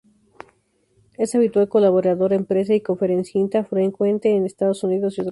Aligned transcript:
Es 1.15 1.35
habitual 1.35 1.69
colaborador 1.69 2.33
en 2.33 2.45
prensa 2.45 2.73
y 2.73 2.81
conferenciante 2.81 3.63
frecuente 3.63 4.31
en 4.35 4.47
Estados 4.47 4.83
Unidos 4.83 5.15
y 5.15 5.21
otros 5.21 5.25
países. 5.25 5.29